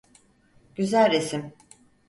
[0.75, 1.53] Güzel resim.